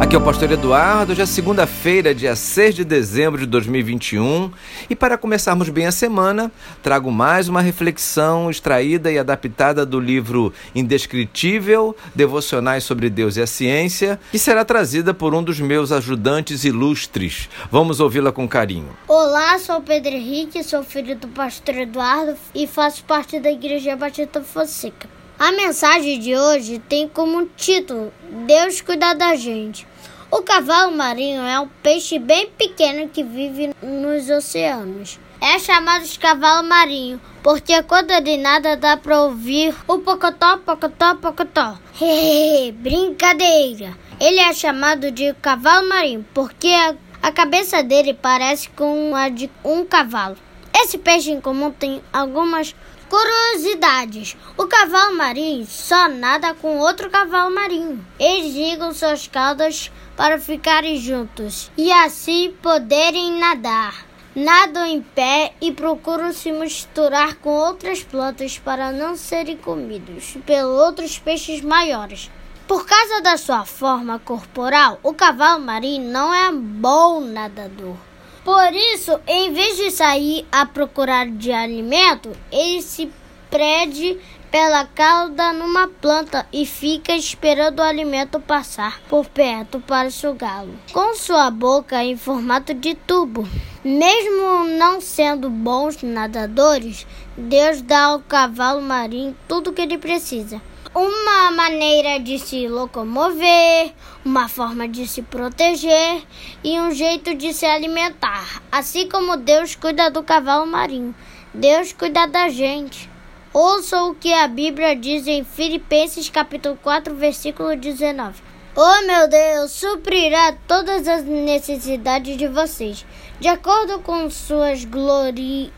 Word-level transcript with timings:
Aqui 0.00 0.16
é 0.16 0.18
o 0.18 0.22
Pastor 0.22 0.50
Eduardo, 0.50 1.12
hoje 1.12 1.20
é 1.20 1.26
segunda-feira, 1.26 2.14
dia 2.14 2.34
6 2.34 2.74
de 2.74 2.84
dezembro 2.86 3.38
de 3.38 3.46
2021. 3.46 4.50
E 4.88 4.96
para 4.96 5.18
começarmos 5.18 5.68
bem 5.68 5.86
a 5.86 5.92
semana, 5.92 6.50
trago 6.82 7.12
mais 7.12 7.50
uma 7.50 7.60
reflexão 7.60 8.50
extraída 8.50 9.12
e 9.12 9.18
adaptada 9.18 9.84
do 9.84 10.00
livro 10.00 10.54
Indescritível 10.74 11.94
Devocionais 12.14 12.82
sobre 12.82 13.10
Deus 13.10 13.36
e 13.36 13.42
a 13.42 13.46
Ciência, 13.46 14.18
que 14.32 14.38
será 14.38 14.64
trazida 14.64 15.12
por 15.12 15.34
um 15.34 15.42
dos 15.42 15.60
meus 15.60 15.92
ajudantes 15.92 16.64
ilustres. 16.64 17.50
Vamos 17.70 18.00
ouvi-la 18.00 18.32
com 18.32 18.48
carinho. 18.48 18.96
Olá, 19.06 19.58
sou 19.58 19.82
Pedro 19.82 20.12
Henrique, 20.12 20.64
sou 20.64 20.82
filho 20.82 21.14
do 21.14 21.28
Pastor 21.28 21.74
Eduardo 21.74 22.34
e 22.54 22.66
faço 22.66 23.04
parte 23.04 23.38
da 23.38 23.52
Igreja 23.52 23.94
Batista 23.96 24.40
Fonseca. 24.40 25.19
A 25.40 25.52
mensagem 25.52 26.20
de 26.20 26.36
hoje 26.36 26.78
tem 26.80 27.08
como 27.08 27.46
título 27.56 28.12
Deus 28.46 28.82
cuida 28.82 29.14
da 29.14 29.34
gente. 29.36 29.86
O 30.30 30.42
cavalo 30.42 30.94
marinho 30.94 31.40
é 31.40 31.58
um 31.58 31.66
peixe 31.82 32.18
bem 32.18 32.50
pequeno 32.50 33.08
que 33.08 33.22
vive 33.22 33.70
nos 33.82 34.28
oceanos. 34.28 35.18
É 35.40 35.58
chamado 35.58 36.04
de 36.04 36.18
cavalo 36.18 36.68
marinho 36.68 37.18
porque 37.42 37.82
quando 37.84 38.10
ele 38.10 38.36
nada 38.36 38.76
dá 38.76 38.98
para 38.98 39.22
ouvir 39.22 39.74
o 39.88 40.00
pocotó, 40.00 40.58
pocotó, 40.58 41.14
pocotó. 41.14 41.78
Hehehe, 41.98 42.72
brincadeira. 42.72 43.96
Ele 44.20 44.40
é 44.40 44.52
chamado 44.52 45.10
de 45.10 45.32
cavalo 45.40 45.88
marinho 45.88 46.22
porque 46.34 46.68
a, 46.68 46.94
a 47.22 47.32
cabeça 47.32 47.82
dele 47.82 48.12
parece 48.12 48.68
com 48.68 49.16
a 49.16 49.30
de 49.30 49.50
um 49.64 49.86
cavalo. 49.86 50.36
Esse 50.74 50.98
peixe 50.98 51.30
em 51.30 51.40
comum 51.40 51.70
tem 51.70 52.02
algumas 52.12 52.74
Curiosidades: 53.10 54.36
o 54.56 54.68
cavalo 54.68 55.16
marinho 55.16 55.66
só 55.66 56.08
nada 56.08 56.54
com 56.54 56.78
outro 56.78 57.10
cavalo 57.10 57.52
marinho. 57.52 58.06
Eles 58.20 58.54
ligam 58.54 58.94
suas 58.94 59.26
caudas 59.26 59.90
para 60.16 60.38
ficarem 60.38 60.96
juntos 60.96 61.72
e 61.76 61.90
assim 61.90 62.54
poderem 62.62 63.32
nadar. 63.32 64.06
Nadam 64.32 64.86
em 64.86 65.02
pé 65.02 65.52
e 65.60 65.72
procuram 65.72 66.32
se 66.32 66.52
misturar 66.52 67.34
com 67.34 67.50
outras 67.50 68.04
plantas 68.04 68.56
para 68.60 68.92
não 68.92 69.16
serem 69.16 69.56
comidos 69.56 70.36
pelos 70.46 70.80
outros 70.80 71.18
peixes 71.18 71.62
maiores. 71.62 72.30
Por 72.68 72.86
causa 72.86 73.20
da 73.22 73.36
sua 73.36 73.64
forma 73.64 74.20
corporal, 74.20 75.00
o 75.02 75.12
cavalo 75.12 75.60
marinho 75.60 76.12
não 76.12 76.32
é 76.32 76.52
bom 76.52 77.20
nadador. 77.22 77.96
Por 78.44 78.72
isso, 78.72 79.20
em 79.26 79.52
vez 79.52 79.76
de 79.76 79.90
sair 79.90 80.46
a 80.50 80.64
procurar 80.64 81.28
de 81.28 81.52
alimento, 81.52 82.32
ele 82.50 82.80
se 82.80 83.10
prende 83.50 84.18
pela 84.50 84.84
cauda 84.84 85.52
numa 85.52 85.86
planta 85.88 86.46
e 86.52 86.64
fica 86.64 87.14
esperando 87.14 87.80
o 87.80 87.82
alimento 87.82 88.40
passar 88.40 89.00
por 89.08 89.26
perto 89.26 89.78
para 89.80 90.10
sugá-lo, 90.10 90.74
com 90.92 91.14
sua 91.14 91.50
boca 91.50 92.02
em 92.02 92.16
formato 92.16 92.72
de 92.72 92.94
tubo. 92.94 93.46
Mesmo 93.84 94.64
não 94.78 95.00
sendo 95.00 95.48
bons 95.48 96.02
nadadores, 96.02 97.06
Deus 97.36 97.80
dá 97.82 98.04
ao 98.04 98.20
cavalo 98.20 98.80
marinho 98.80 99.36
tudo 99.46 99.70
o 99.70 99.72
que 99.72 99.82
ele 99.82 99.98
precisa 99.98 100.60
uma 100.94 101.50
maneira 101.52 102.18
de 102.18 102.38
se 102.38 102.66
locomover, 102.66 103.92
uma 104.24 104.48
forma 104.48 104.88
de 104.88 105.06
se 105.06 105.22
proteger 105.22 106.22
e 106.64 106.80
um 106.80 106.90
jeito 106.90 107.34
de 107.34 107.54
se 107.54 107.64
alimentar. 107.64 108.60
Assim 108.72 109.08
como 109.08 109.36
Deus 109.36 109.74
cuida 109.76 110.10
do 110.10 110.22
cavalo 110.22 110.66
marinho, 110.66 111.14
Deus 111.54 111.92
cuida 111.92 112.26
da 112.26 112.48
gente. 112.48 113.08
Ouça 113.52 114.02
o 114.04 114.14
que 114.14 114.32
a 114.32 114.46
Bíblia 114.48 114.96
diz 114.96 115.26
em 115.26 115.44
Filipenses 115.44 116.28
capítulo 116.28 116.78
4, 116.82 117.14
versículo 117.14 117.76
19. 117.76 118.42
Oh 118.76 119.06
meu 119.06 119.28
Deus, 119.28 119.72
suprirá 119.72 120.54
todas 120.66 121.08
as 121.08 121.24
necessidades 121.24 122.36
de 122.36 122.46
vocês, 122.46 123.04
de 123.40 123.48
acordo 123.48 123.98
com 124.00 124.30
suas 124.30 124.84
gloriosas 124.84 125.72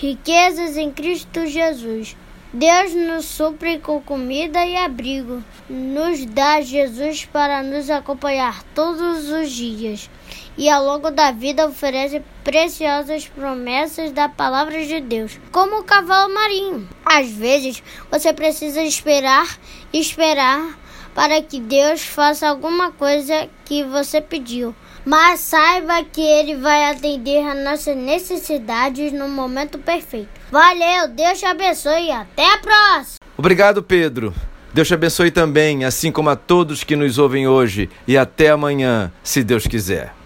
riquezas 0.00 0.76
em 0.76 0.92
Cristo 0.92 1.46
Jesus. 1.46 2.16
Deus 2.58 2.94
nos 2.94 3.26
supre 3.26 3.78
com 3.80 4.00
comida 4.00 4.64
e 4.64 4.78
abrigo, 4.78 5.44
nos 5.68 6.24
dá 6.24 6.62
Jesus 6.62 7.26
para 7.26 7.62
nos 7.62 7.90
acompanhar 7.90 8.62
todos 8.74 9.28
os 9.28 9.50
dias 9.50 10.08
e 10.56 10.66
ao 10.70 10.82
longo 10.82 11.10
da 11.10 11.32
vida 11.32 11.66
oferece 11.66 12.22
preciosas 12.42 13.28
promessas 13.28 14.10
da 14.10 14.26
palavra 14.26 14.86
de 14.86 15.00
Deus, 15.00 15.38
como 15.52 15.80
o 15.80 15.84
cavalo 15.84 16.32
marinho. 16.32 16.88
Às 17.04 17.30
vezes 17.30 17.82
você 18.10 18.32
precisa 18.32 18.82
esperar 18.82 19.58
esperar 19.92 20.78
para 21.16 21.40
que 21.40 21.58
Deus 21.58 22.02
faça 22.02 22.46
alguma 22.46 22.92
coisa 22.92 23.48
que 23.64 23.82
você 23.82 24.20
pediu. 24.20 24.74
Mas 25.02 25.40
saiba 25.40 26.04
que 26.04 26.20
Ele 26.20 26.56
vai 26.56 26.90
atender 26.90 27.42
a 27.42 27.54
nossas 27.54 27.96
necessidades 27.96 29.12
no 29.12 29.26
momento 29.26 29.78
perfeito. 29.78 30.28
Valeu, 30.52 31.08
Deus 31.08 31.38
te 31.38 31.46
abençoe 31.46 32.08
e 32.08 32.10
até 32.10 32.52
a 32.52 32.58
próxima! 32.58 33.16
Obrigado, 33.36 33.82
Pedro. 33.82 34.34
Deus 34.74 34.88
te 34.88 34.94
abençoe 34.94 35.30
também, 35.30 35.86
assim 35.86 36.12
como 36.12 36.28
a 36.28 36.36
todos 36.36 36.84
que 36.84 36.94
nos 36.94 37.16
ouvem 37.16 37.48
hoje. 37.48 37.88
E 38.06 38.18
até 38.18 38.50
amanhã, 38.50 39.10
se 39.22 39.42
Deus 39.42 39.66
quiser. 39.66 40.16